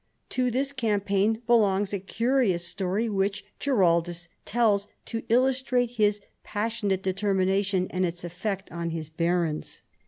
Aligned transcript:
To 0.29 0.49
this 0.49 0.71
campaign 0.71 1.43
belongs 1.45 1.93
a 1.93 1.99
curious 1.99 2.65
story 2.65 3.07
which 3.07 3.45
Giraldus 3.59 4.29
tells 4.45 4.87
to 5.05 5.21
illustrate 5.29 5.91
his 5.91 6.21
passionate 6.43 7.03
determination 7.03 7.85
and 7.91 8.03
its 8.03 8.23
effect 8.23 8.71
on 8.71 8.89
his 8.89 9.11
barons. 9.11 9.81